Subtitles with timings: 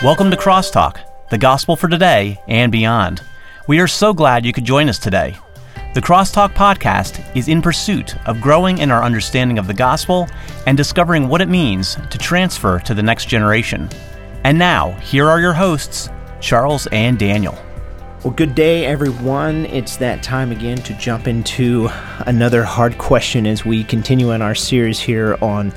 [0.00, 3.20] Welcome to Crosstalk, the gospel for today and beyond.
[3.66, 5.34] We are so glad you could join us today.
[5.92, 10.28] The Crosstalk podcast is in pursuit of growing in our understanding of the gospel
[10.68, 13.88] and discovering what it means to transfer to the next generation.
[14.44, 16.08] And now, here are your hosts,
[16.40, 17.58] Charles and Daniel.
[18.22, 19.66] Well, good day, everyone.
[19.66, 21.88] It's that time again to jump into
[22.20, 25.72] another hard question as we continue in our series here on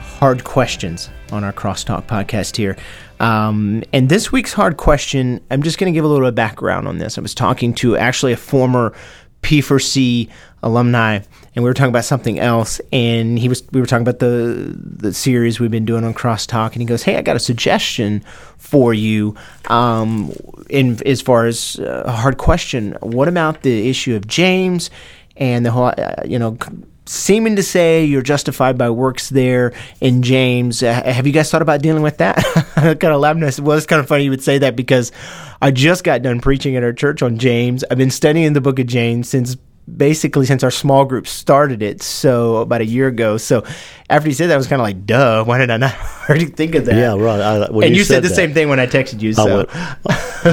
[0.00, 2.76] hard questions on our Crosstalk podcast here.
[3.20, 6.34] Um, and this week's hard question, I'm just going to give a little bit of
[6.34, 7.16] background on this.
[7.16, 8.94] I was talking to actually a former
[9.42, 10.28] P4C
[10.62, 11.20] alumni,
[11.54, 12.80] and we were talking about something else.
[12.92, 16.72] And he was, we were talking about the the series we've been doing on Crosstalk,
[16.72, 18.24] and he goes, "Hey, I got a suggestion
[18.56, 19.36] for you.
[19.68, 20.32] Um,
[20.70, 24.90] in as far as a hard question, what about the issue of James
[25.36, 26.58] and the whole, uh, you know."
[27.06, 30.82] Seeming to say you're justified by works there in James.
[30.82, 32.38] Uh, have you guys thought about dealing with that?
[32.76, 34.58] I kind of laughed and I said, well, it's kind of funny you would say
[34.58, 35.12] that because
[35.60, 37.84] I just got done preaching at our church on James.
[37.90, 39.56] I've been studying the book of James since
[39.96, 43.36] basically since our small group started it, so about a year ago.
[43.36, 43.64] So
[44.08, 45.94] after you said that, I was kind of like, duh, why did I not
[46.28, 46.96] already think of that?
[46.96, 47.40] Yeah, right.
[47.40, 49.34] I, and you, you said, said, the that, same thing when I texted you.
[49.34, 49.56] So.
[49.56, 49.70] Went,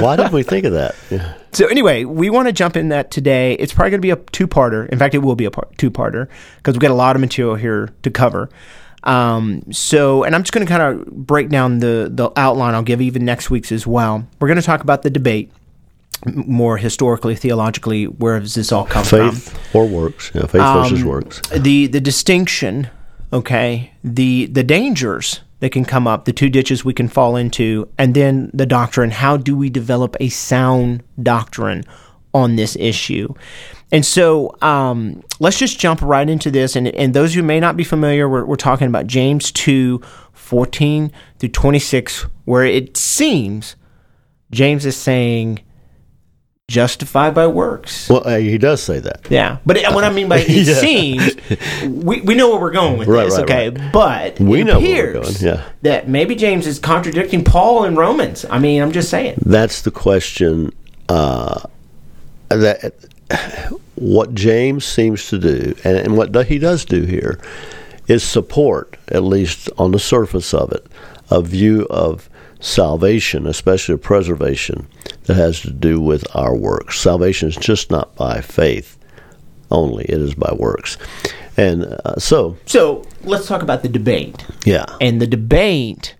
[0.02, 0.94] why didn't we think of that?
[1.10, 1.34] Yeah.
[1.52, 3.54] So anyway, we want to jump in that today.
[3.54, 4.88] It's probably going to be a two-parter.
[4.88, 7.56] In fact, it will be a part, two-parter because we've got a lot of material
[7.56, 8.48] here to cover.
[9.04, 12.74] Um, so, and I'm just going to kind of break down the the outline.
[12.74, 14.26] I'll give even next week's as well.
[14.38, 15.50] We're going to talk about the debate
[16.24, 19.34] more historically, theologically, where does this all come faith from?
[19.34, 20.30] Faith or works?
[20.34, 21.40] Yeah, faith um, versus works.
[21.48, 22.88] The the distinction,
[23.32, 27.88] okay, the the dangers that can come up, the two ditches we can fall into,
[27.96, 29.12] and then the doctrine.
[29.12, 31.84] How do we develop a sound doctrine
[32.34, 33.32] on this issue?
[33.92, 36.74] And so um, let's just jump right into this.
[36.74, 40.02] And, and those who may not be familiar, we're, we're talking about James 2
[40.32, 43.76] 14 through 26, where it seems
[44.50, 45.60] James is saying,
[46.72, 48.08] justified by works.
[48.08, 49.26] Well, uh, he does say that.
[49.28, 50.74] Yeah, but uh, what I mean by it yeah.
[50.74, 51.36] seems,
[51.86, 53.68] we, we know where we're going with right, this, right, okay?
[53.68, 53.92] Right.
[53.92, 55.34] But we know where we're going.
[55.38, 55.68] Yeah.
[55.82, 58.46] that maybe James is contradicting Paul in Romans.
[58.48, 59.38] I mean, I'm just saying.
[59.44, 60.72] That's the question.
[61.08, 61.60] Uh,
[62.48, 62.94] that
[63.94, 67.38] what James seems to do, and, and what he does do here,
[68.08, 70.86] is support, at least on the surface of it,
[71.30, 72.28] a view of
[72.60, 74.86] salvation, especially preservation,
[75.24, 76.98] that has to do with our works.
[76.98, 78.98] Salvation is just not by faith
[79.70, 80.98] only, it is by works.
[81.56, 82.56] And uh, so.
[82.66, 84.44] So let's talk about the debate.
[84.64, 84.84] Yeah.
[85.00, 86.14] And the debate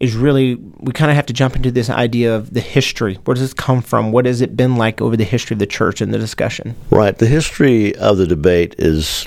[0.00, 3.14] is really, we kind of have to jump into this idea of the history.
[3.24, 4.12] Where does this come from?
[4.12, 6.74] What has it been like over the history of the church and the discussion?
[6.90, 7.16] Right.
[7.16, 9.26] The history of the debate is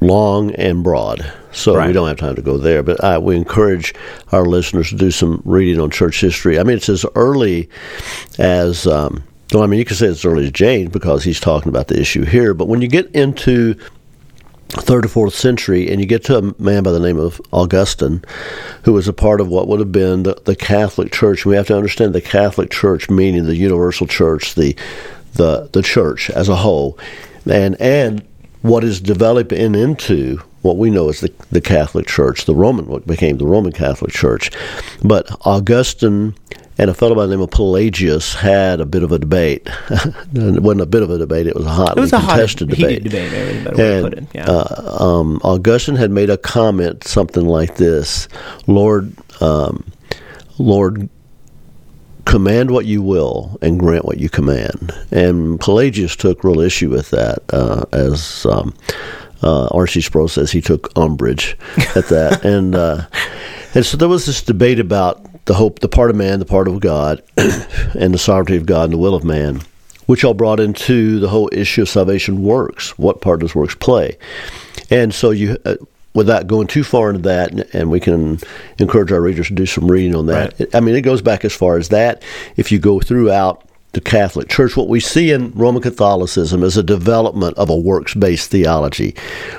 [0.00, 1.32] long and broad.
[1.52, 1.86] So right.
[1.86, 2.82] we don't have time to go there.
[2.82, 3.94] But I, we encourage
[4.32, 6.58] our listeners to do some reading on church history.
[6.58, 7.68] I mean, it's as early
[8.38, 8.86] as.
[8.86, 11.70] Um, well, I mean, you can say it's as early as James because he's talking
[11.70, 12.52] about the issue here.
[12.52, 13.76] But when you get into
[14.68, 18.22] third or fourth century, and you get to a man by the name of Augustine,
[18.82, 21.44] who was a part of what would have been the, the Catholic Church.
[21.44, 24.76] And we have to understand the Catholic Church, meaning the universal church, the
[25.34, 26.98] the the church as a whole,
[27.50, 28.27] and and
[28.62, 33.06] what is developing into what we know as the, the Catholic Church, the Roman, what
[33.06, 34.50] became the Roman Catholic Church.
[35.02, 36.34] But Augustine
[36.78, 39.68] and a fellow by the name of Pelagius had a bit of a debate.
[39.90, 42.70] it wasn't a bit of a debate; it was a hotly it was a contested
[42.70, 43.04] hot, debate.
[43.04, 44.18] debate.
[44.18, 44.44] and, yeah.
[44.48, 48.28] uh, um, Augustine had made a comment, something like this:
[48.68, 49.84] "Lord, um,
[50.58, 51.08] Lord,
[52.28, 54.92] command what you will and grant what you command.
[55.10, 58.74] And Pelagius took real issue with that, uh, as um,
[59.42, 60.02] uh, R.C.
[60.02, 61.56] Sproul says he took umbrage
[61.96, 62.44] at that.
[62.44, 63.06] and uh,
[63.74, 66.68] and so there was this debate about the hope, the part of man, the part
[66.68, 69.62] of God, and the sovereignty of God and the will of man,
[70.06, 72.98] which all brought into the whole issue of salvation works.
[72.98, 74.18] What part does works play?
[74.90, 75.76] And so you, uh,
[76.18, 78.40] without going too far into that, and we can
[78.78, 80.58] encourage our readers to do some reading on that.
[80.58, 80.74] Right.
[80.74, 82.24] I mean, it goes back as far as that.
[82.56, 86.82] If you go throughout the Catholic Church, what we see in Roman Catholicism is a
[86.82, 89.14] development of a works based theology,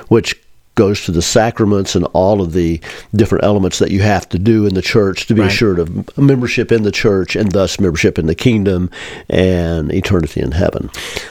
[0.08, 0.38] which
[0.80, 2.80] goes to the sacraments and all of the
[3.14, 5.50] different elements that you have to do in the church to be right.
[5.50, 8.88] assured of membership in the church and thus membership in the kingdom
[9.28, 10.88] and eternity in heaven.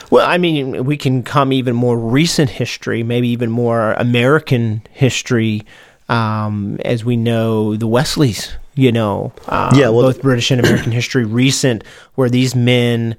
[0.08, 5.62] Well, I mean, we can come even more recent history, maybe even more American history,
[6.08, 8.52] um, as we know the Wesleys.
[8.76, 11.82] You know, uh, yeah, well, both British and American history recent,
[12.14, 13.16] where these men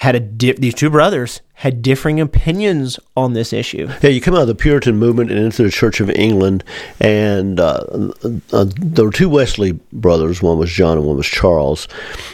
[0.00, 3.86] had a di- these two brothers had differing opinions on this issue.
[4.00, 6.64] Yeah, you come out of the Puritan movement and into the Church of England,
[6.98, 7.84] and uh,
[8.50, 10.40] uh, there were two Wesley brothers.
[10.40, 11.86] One was John, and one was Charles,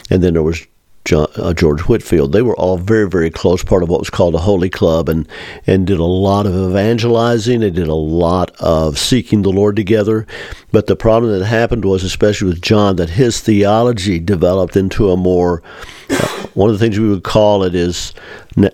[0.09, 0.65] and then there was
[1.11, 2.31] uh, George Whitefield.
[2.31, 5.27] They were all very, very close, part of what was called a Holy Club, and
[5.65, 7.59] and did a lot of evangelizing.
[7.59, 10.25] They did a lot of seeking the Lord together.
[10.71, 15.17] But the problem that happened was, especially with John, that his theology developed into a
[15.17, 15.61] more
[16.09, 18.13] uh, one of the things we would call it is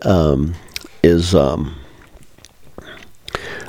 [0.03, 0.53] um,
[1.03, 1.75] is um,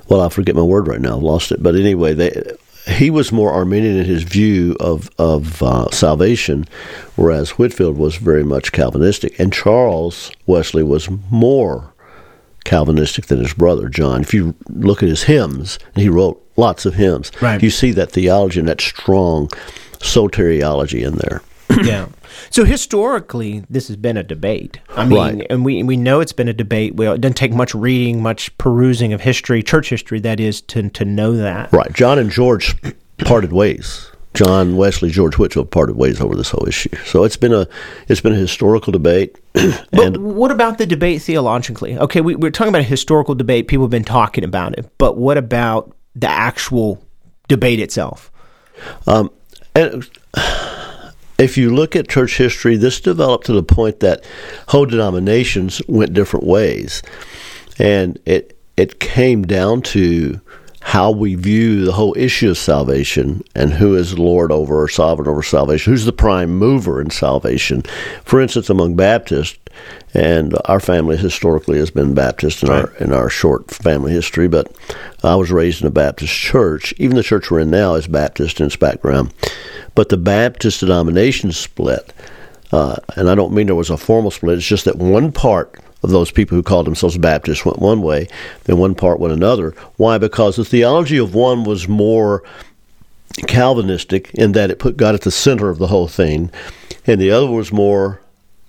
[0.08, 1.62] well, I forget my word right now, I've lost it.
[1.62, 2.42] But anyway, they,
[2.86, 6.66] he was more Arminian in his view of of uh, salvation,
[7.16, 11.92] whereas Whitefield was very much Calvinistic, and Charles Wesley was more
[12.64, 14.22] Calvinistic than his brother John.
[14.22, 17.30] If you look at his hymns, he wrote lots of hymns.
[17.40, 17.62] Right.
[17.62, 19.48] You see that theology and that strong
[19.98, 21.42] soteriology in there.
[21.82, 22.08] yeah.
[22.50, 24.80] So historically, this has been a debate.
[24.96, 25.46] I mean, Right.
[25.50, 26.94] and we we know it's been a debate.
[26.94, 30.88] Well, it doesn't take much reading, much perusing of history, church history, that is, to
[30.90, 31.72] to know that.
[31.72, 31.92] Right.
[31.92, 32.74] John and George
[33.18, 34.10] parted ways.
[34.34, 36.88] John Wesley, George Whitefield parted ways over this whole issue.
[37.04, 37.68] So it's been a
[38.08, 39.38] it's been a historical debate.
[39.92, 41.96] But what about the debate theologically?
[41.96, 43.68] Okay, we, we're talking about a historical debate.
[43.68, 47.00] People have been talking about it, but what about the actual
[47.46, 48.32] debate itself?
[49.06, 49.30] Um,
[49.76, 50.04] and
[51.38, 54.24] if you look at church history, this developed to the point that
[54.68, 57.02] whole denominations went different ways,
[57.78, 60.40] and it it came down to
[60.80, 65.28] how we view the whole issue of salvation and who is Lord over or sovereign
[65.28, 67.82] over salvation, who's the prime mover in salvation.
[68.24, 69.58] For instance, among Baptists,
[70.12, 74.70] and our family historically has been Baptist in our in our short family history, but
[75.24, 76.94] I was raised in a Baptist church.
[76.98, 79.32] Even the church we're in now is Baptist in its background.
[79.94, 82.12] But the Baptist denomination split,
[82.72, 84.58] uh, and I don't mean there was a formal split.
[84.58, 88.28] It's just that one part of those people who called themselves Baptists went one way,
[88.64, 89.70] then one part went another.
[89.96, 90.18] Why?
[90.18, 92.42] Because the theology of one was more
[93.46, 96.50] Calvinistic in that it put God at the center of the whole thing,
[97.06, 98.20] and the other was more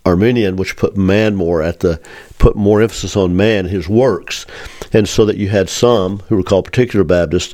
[0.06, 2.00] Arminian, which put man more at the
[2.38, 4.46] put more emphasis on man, his works,
[4.94, 7.54] and so that you had some who were called particular Baptists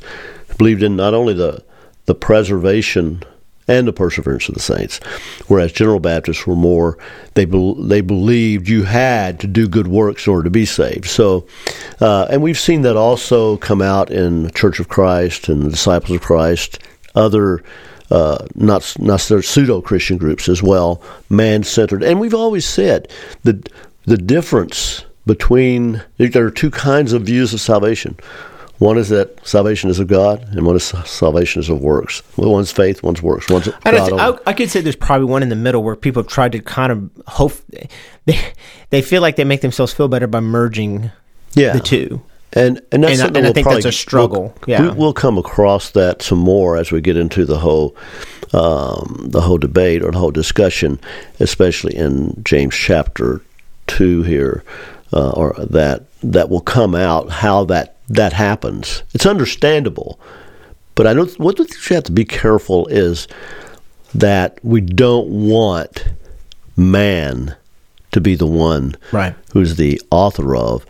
[0.58, 1.62] believed in not only the
[2.06, 3.22] the preservation
[3.72, 5.00] and the perseverance of the saints,
[5.48, 6.98] whereas General Baptists were more
[7.34, 11.06] they bel they believed you had to do good works in order to be saved.
[11.06, 11.46] So,
[12.00, 16.16] uh, and we've seen that also come out in Church of Christ and the Disciples
[16.16, 16.78] of Christ,
[17.14, 17.62] other
[18.10, 22.02] uh, not not pseudo Christian groups as well, man centered.
[22.02, 23.08] And we've always said
[23.42, 23.66] the
[24.04, 28.16] the difference between there are two kinds of views of salvation.
[28.82, 32.20] One is that salvation is of God, and one is salvation is of works.
[32.36, 33.48] Well, one's faith, one's works.
[33.48, 33.92] One's I.
[33.92, 36.58] I, I could say there's probably one in the middle where people have tried to
[36.58, 37.52] kind of hope
[38.24, 38.40] they
[38.90, 41.12] they feel like they make themselves feel better by merging
[41.52, 41.74] yeah.
[41.74, 42.22] the two.
[42.54, 44.52] And and that's And I- something and we'll think probably, that's a struggle.
[44.66, 44.92] We'll, Yeah.
[44.92, 47.94] we'll come across that some more as we get into the whole
[48.52, 50.98] um, the whole debate or the whole discussion,
[51.38, 53.42] especially in James chapter
[53.86, 54.64] two here,
[55.12, 59.02] uh, or that that will come out how that that happens.
[59.14, 60.20] It's understandable,
[60.94, 61.36] but I don't.
[61.38, 63.26] What you have to be careful is
[64.14, 66.04] that we don't want
[66.76, 67.56] man
[68.12, 69.34] to be the one Right.
[69.52, 70.84] who's the author of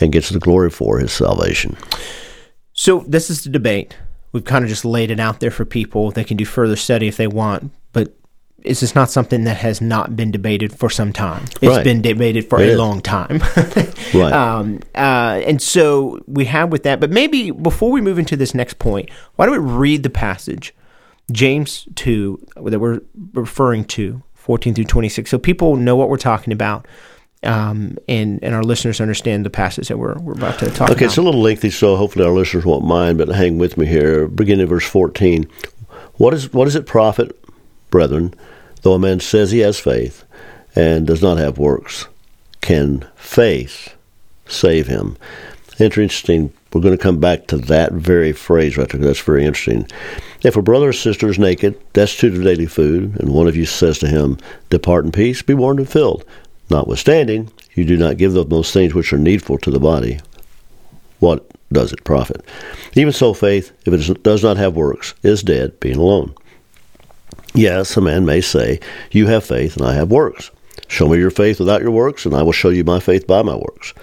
[0.00, 1.76] and gets the glory for his salvation.
[2.74, 3.96] So this is the debate.
[4.32, 6.10] We've kind of just laid it out there for people.
[6.10, 7.72] They can do further study if they want,
[8.64, 11.44] it's just not something that has not been debated for some time.
[11.62, 11.84] It's Right.
[11.84, 12.78] been debated for It a is.
[12.78, 13.42] long time.
[14.14, 14.32] Right.
[14.32, 16.98] Um, uh, and so we have with that.
[17.00, 20.74] But maybe before we move into this next point, why don't we read the passage,
[21.30, 23.00] James 2, that we're
[23.34, 26.86] referring to, 14 through 26, so people know what we're talking about.
[27.44, 30.92] Um, and, and our listeners understand the passage that we're, we're about to talk Okay,
[30.92, 31.02] about.
[31.04, 34.26] it's a little lengthy, so hopefully our listeners won't mind, but hang with me here.
[34.28, 35.46] Beginning of verse 14.
[36.16, 37.38] What, is, what does it profit,
[37.90, 38.34] brethren,
[38.82, 40.24] though a man says he has faith
[40.74, 42.06] and does not have works?
[42.60, 43.94] Can faith
[44.46, 45.16] save him?
[45.78, 46.52] Interesting.
[46.72, 49.00] We're going to come back to that very phrase right there.
[49.00, 49.88] That's very interesting.
[50.42, 53.66] If a brother or sister is naked, destitute of daily food, and one of you
[53.66, 56.24] says to him, Depart in peace, be warmed and filled.
[56.70, 60.20] Notwithstanding, you do not give them those things which are needful to the body.
[61.18, 62.44] What does it profit?
[62.94, 66.34] Even so, faith, if it does not have works, is dead, being alone.
[67.54, 68.80] Yes, a man may say,
[69.10, 70.50] You have faith, and I have works.
[70.88, 73.42] Show me your faith without your works, and I will show you my faith by
[73.42, 73.94] my works.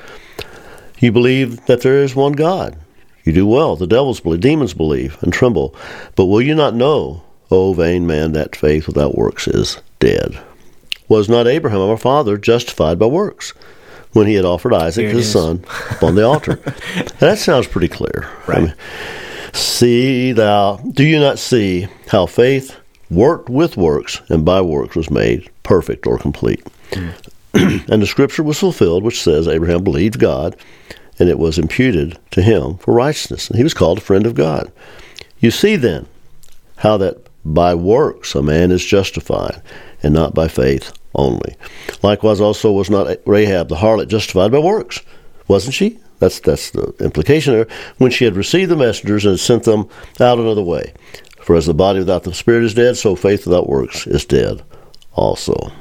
[0.99, 2.77] You believe that there is one God.
[3.23, 3.75] You do well.
[3.75, 5.75] The devils believe, demons believe, and tremble.
[6.15, 10.39] But will you not know, O vain man, that faith without works is dead?
[11.07, 13.53] was not Abraham our father justified by works
[14.13, 15.31] when he had offered Isaac his is.
[15.31, 16.55] son upon the altar?
[17.19, 18.29] that sounds pretty clear.
[18.47, 18.73] Right.
[19.53, 22.75] see thou, do you not see how faith
[23.09, 26.65] worked with works and by works was made perfect or complete?
[27.53, 30.55] and the scripture was fulfilled, which says Abraham believed God,
[31.19, 34.35] and it was imputed to him for righteousness, and he was called a friend of
[34.35, 34.71] God.
[35.39, 36.07] You see then
[36.77, 39.61] how that by works a man is justified,
[40.03, 41.55] and not by faith only.
[42.03, 45.01] Likewise, also was not Rahab the harlot justified by works,
[45.47, 45.99] wasn't she?
[46.19, 47.67] That's that's the implication there.
[47.97, 49.87] When she had received the messengers and sent them
[50.19, 50.93] out another way,
[51.47, 54.61] for as the body without the spirit is dead, so faith without works is dead,
[55.13, 55.71] also.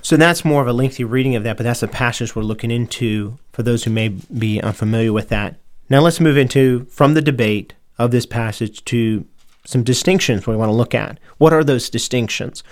[0.00, 2.70] So that's more of a lengthy reading of that, but that's the passage we're looking
[2.70, 5.56] into for those who may be unfamiliar with that.
[5.90, 9.26] Now let's move into from the debate of this passage to
[9.64, 11.18] some distinctions we want to look at.
[11.38, 12.62] What are those distinctions?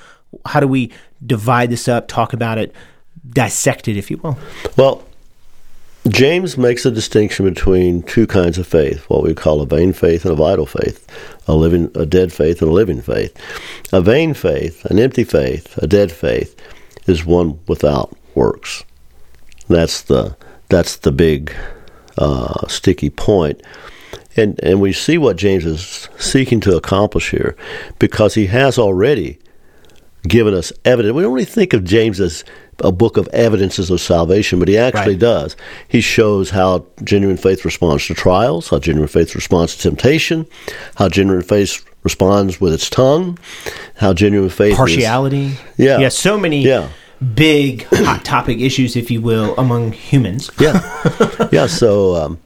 [0.46, 0.92] How do we
[1.26, 2.72] divide this up, talk about it,
[3.28, 4.38] dissect it, if you will?
[4.76, 5.02] Well,
[6.08, 10.24] James makes a distinction between two kinds of faith, what we call a vain faith
[10.24, 11.06] and a vital faith,
[11.48, 13.34] a living a dead faith and a living faith.
[13.90, 16.60] A vain faith, an empty faith, a dead faith
[17.06, 18.84] is one without works.
[19.68, 20.36] That's the
[20.68, 21.54] that's the big
[22.18, 23.62] uh, sticky point.
[24.36, 27.56] And and we see what James is seeking to accomplish here
[27.98, 29.38] because he has already
[30.28, 31.14] given us evidence.
[31.14, 32.44] We don't really think of James as
[32.80, 35.18] a book of evidences of salvation, but he actually Right.
[35.18, 35.56] does.
[35.88, 40.46] He shows how genuine faith responds to trials, how genuine faith responds to temptation,
[40.96, 43.38] how genuine faith responds with its tongue,
[43.96, 45.52] how genuine faith is- Partiality.
[45.76, 45.98] Yeah.
[46.00, 46.88] Yeah, so many Yeah.
[47.34, 50.50] big hot topic issues, if you will, among humans.
[50.60, 50.82] yeah,
[51.52, 51.66] yeah.
[51.66, 52.38] So, um,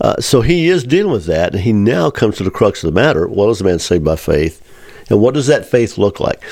[0.00, 2.94] uh, so he is dealing with that, and he now comes to the crux of
[2.94, 4.60] the matter: what is a man saved by faith,
[5.10, 6.42] and what does that faith look like?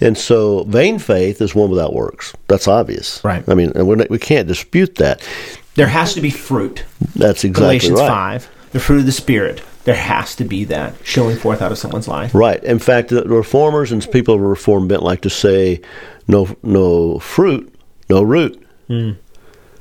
[0.00, 2.34] And so, vain faith is one without works.
[2.48, 3.46] That's obvious, Right.
[3.48, 5.26] I mean, not, we can't dispute that.
[5.74, 6.84] There has to be fruit.
[7.14, 8.08] That's exactly Galatians right.
[8.42, 9.62] 5, the fruit of the Spirit.
[9.84, 12.34] There has to be that showing forth out of someone's life.
[12.34, 12.62] Right.
[12.64, 15.80] In fact, the reformers and people of reform bent like to say,
[16.26, 17.72] no, no fruit,
[18.08, 18.60] no root.
[18.88, 19.12] Hmm.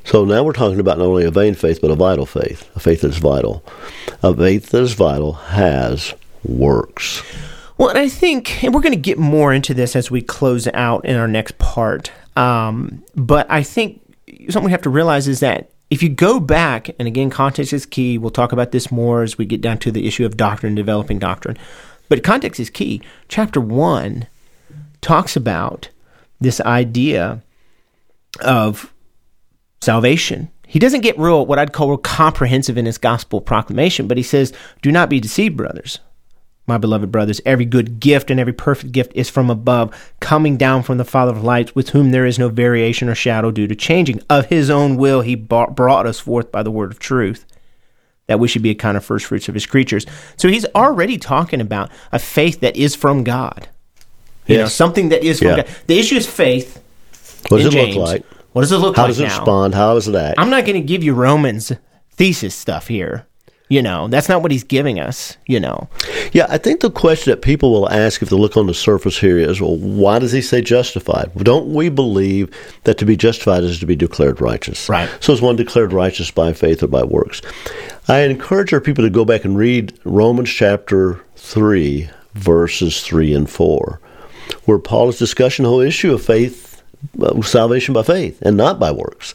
[0.03, 2.79] So now we're talking about not only a vain faith, but a vital faith, a
[2.79, 3.65] faith that is vital.
[4.21, 6.13] A faith that is vital has
[6.43, 7.23] works.
[7.77, 11.03] Well, I think, and we're going to get more into this as we close out
[11.05, 12.11] in our next part.
[12.37, 14.01] Um, but I think
[14.49, 17.85] something we have to realize is that if you go back, and again, context is
[17.85, 18.17] key.
[18.17, 21.19] We'll talk about this more as we get down to the issue of doctrine, developing
[21.19, 21.57] doctrine.
[22.07, 23.01] But context is key.
[23.27, 24.27] Chapter one
[25.01, 25.89] talks about
[26.39, 27.43] this idea
[28.41, 28.93] of
[29.81, 30.49] salvation.
[30.65, 34.23] He doesn't get real, what I'd call real comprehensive in his gospel proclamation, but he
[34.23, 35.99] says, Do not be deceived, brothers
[36.67, 40.81] my beloved brothers, every good gift and every perfect gift is from above, coming down
[40.83, 43.75] from the Father of lights, with whom there is no variation or shadow due to
[43.75, 44.21] changing.
[44.29, 47.45] Of his own will, he bought, brought us forth by the word of truth,
[48.27, 50.05] that we should be a kind of first fruits of his creatures.
[50.37, 53.69] So he's already talking about a faith that is from God.
[54.47, 55.55] You know, something that is from Yeah.
[55.57, 55.67] God.
[55.87, 56.81] The issue is faith.
[57.49, 57.95] What does it James.
[57.95, 58.25] look like?
[58.53, 59.37] What does it look How like How does it now?
[59.37, 59.75] respond?
[59.75, 60.39] How is act?
[60.39, 61.71] I'm not going to give you Romans
[62.11, 63.27] thesis stuff here.
[63.67, 65.89] You know, that's not what he's giving us, you know.
[66.33, 69.17] Yeah, I think the question that people will ask if they look on the surface
[69.17, 71.33] here is, well, why does he say justified?
[71.35, 74.87] Don't we believe that to be justified is to be declared righteous?
[74.87, 75.09] Right.
[75.19, 77.41] So is one declared righteous by faith or by works?
[78.07, 83.49] I encourage our people to go back and read Romans chapter 3, verses 3 and
[83.49, 83.99] 4,
[84.65, 86.83] where Paul is discussing the whole issue of faith,
[87.19, 89.33] uh, salvation by faith, and not by works.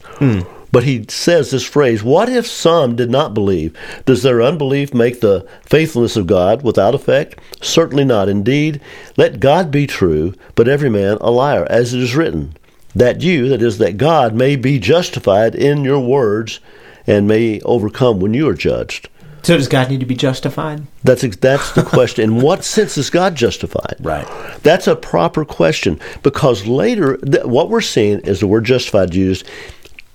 [0.71, 3.77] But he says this phrase, What if some did not believe?
[4.05, 7.39] Does their unbelief make the faithfulness of God without effect?
[7.61, 8.29] Certainly not.
[8.29, 8.79] Indeed,
[9.17, 12.55] let God be true, but every man a liar, as it is written,
[12.95, 16.59] that you, that is, that God may be justified in your words
[17.05, 19.09] and may overcome when you are judged.
[19.43, 20.85] So does God need to be justified?
[21.03, 22.23] That's that's the question.
[22.23, 23.95] In what sense is God justified?
[23.99, 24.27] Right.
[24.61, 29.47] That's a proper question because later th- what we're seeing is the word justified used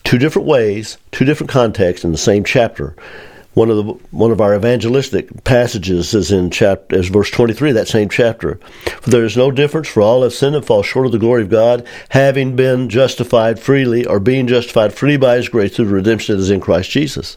[0.06, 2.94] two different ways, two different contexts in the same chapter.
[3.54, 7.72] One of the one of our evangelistic passages is in chapter is verse twenty three
[7.72, 8.60] that same chapter.
[9.00, 11.42] For there is no difference, for all have sinned and fall short of the glory
[11.42, 15.94] of God, having been justified freely or being justified freely by His grace through the
[15.94, 17.36] redemption that is in Christ Jesus.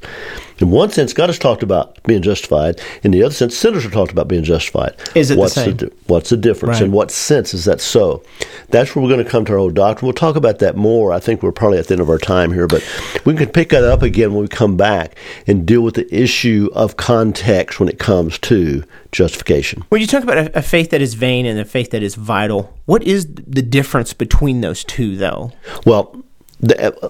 [0.60, 2.82] In one sense, God has talked about being justified.
[3.04, 4.96] In the other sense, sinners are talked about being justified.
[5.16, 5.76] Is it the what's same?
[5.78, 6.76] di- what's the difference?
[6.76, 6.84] Right.
[6.84, 8.24] In what sense is that so?
[8.70, 10.06] That's where we're going to come to our old doctrine.
[10.06, 11.14] We'll talk about that more.
[11.14, 12.84] I think we're probably at the end of our time here, but
[13.26, 16.70] we can pick that up again when we come back and deal with the issue
[16.74, 19.84] of context when it comes to justification.
[19.90, 22.16] When you talk about a, a faith that is vain and a faith that is
[22.16, 25.52] vital, what is the difference between those two, though?
[25.86, 26.24] Well,
[26.60, 27.10] the, uh,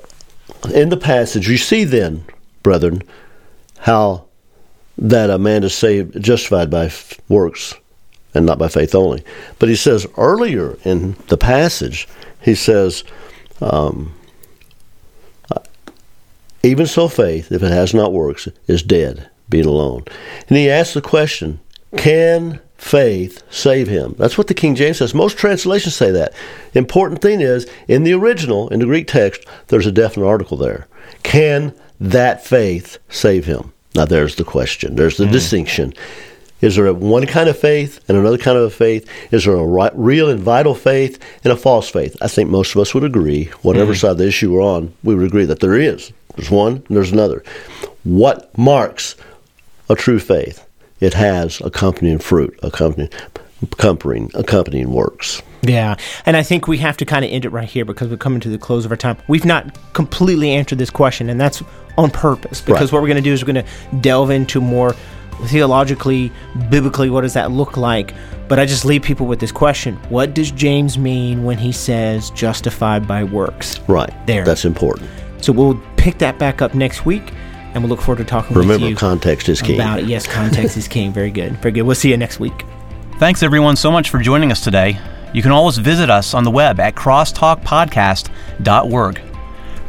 [0.74, 2.26] in the passage, you see then,
[2.64, 3.02] brethren,
[3.80, 4.26] how
[4.98, 6.92] that a man is saved, justified by
[7.28, 7.74] works
[8.34, 9.24] and not by faith only.
[9.58, 12.08] But he says earlier in the passage,
[12.42, 13.04] he says,
[13.62, 14.14] um,
[16.62, 20.04] even so faith, if it has not works, is dead, being alone.
[20.48, 21.60] And he asks the question,
[21.96, 24.16] can faith save him?
[24.18, 25.14] That's what the King James says.
[25.14, 26.34] Most translations say that.
[26.74, 30.88] Important thing is, in the original, in the Greek text, there's a definite article there.
[31.24, 33.74] Can that faith save him?
[33.96, 34.96] Now there's the question.
[34.96, 35.32] There's the hmm.
[35.32, 35.94] distinction.
[36.62, 39.10] Is there one kind of faith and another kind of a faith?
[39.32, 42.18] Is there a real and vital faith and a false faith?
[42.22, 43.98] I think most of us would agree, whatever hmm.
[43.98, 46.12] side of the issue we're on, we would agree that there is.
[46.36, 47.44] There's one and there's another.
[48.04, 49.16] What marks
[49.90, 50.66] a true faith?
[51.00, 53.12] It has accompanying fruit, accompanying,
[53.62, 55.42] accompanying, accompanying works.
[55.62, 58.16] Yeah, and I think we have to kind of end it right here because we're
[58.18, 59.18] coming to the close of our time.
[59.28, 61.62] We've not completely answered this question, and that's
[61.98, 62.94] on purpose because Right.
[62.94, 64.96] what we're going to do is we're going to delve into more
[65.46, 66.32] theologically,
[66.70, 68.14] biblically, what does that look like?
[68.48, 72.30] But I just leave people with this question What does James mean when he says
[72.32, 73.80] justified by works?
[73.88, 74.12] Right.
[74.28, 74.44] There.
[74.46, 75.10] That's important.
[75.42, 77.32] So we'll pick that back up next week,
[77.74, 79.76] and we'll look forward to talking Remember, with you context is king.
[79.76, 80.06] about it.
[80.06, 81.12] Yes, context is king.
[81.14, 81.54] Very good.
[81.58, 81.84] Very good.
[81.84, 82.66] We'll see you next week.
[83.20, 84.98] Thanks everyone so much for joining us today.
[85.34, 89.22] You can always visit us on the web at crosstalkpodcast.org.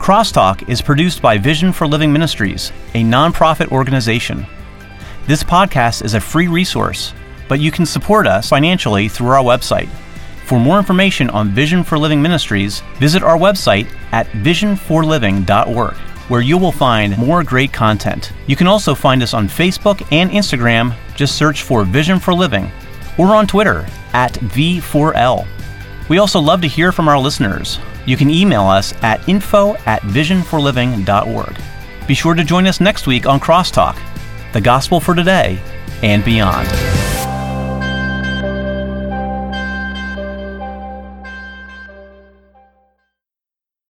[0.00, 4.44] Crosstalk is produced by Vision for Living Ministries, a nonprofit organization.
[5.28, 7.14] This podcast is a free resource,
[7.48, 9.88] but you can support us financially through our website.
[10.44, 15.94] For more information on Vision for Living Ministries, visit our website at visionforliving.org,
[16.26, 18.32] where you will find more great content.
[18.48, 20.96] You can also find us on Facebook and Instagram.
[21.14, 22.72] Just search for Vision for Living,
[23.20, 25.46] or on Twitter at V4L.
[26.08, 27.78] We also love to hear from our listeners.
[28.06, 31.60] You can email us at info at visionforliving.org.
[32.08, 34.00] Be sure to join us next week on Crosstalk,
[34.54, 35.60] the gospel for today
[36.02, 37.09] and beyond.